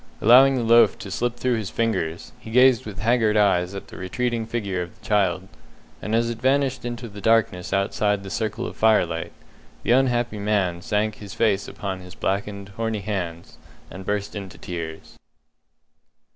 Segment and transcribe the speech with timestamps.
[0.19, 3.97] Allowing the loaf to slip through his fingers, he gazed with haggard eyes at the
[3.97, 5.47] retreating figure of the child,
[6.01, 9.31] and as it vanished into the darkness outside the circle of firelight,
[9.83, 13.59] the unhappy man sank his face upon his blackened, horny hands,
[13.91, 15.19] and burst into tears.